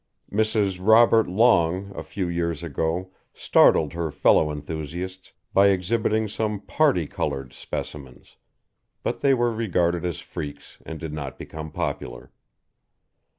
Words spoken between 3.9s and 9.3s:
her fellow enthusiasts by exhibiting some parti coloured specimens; but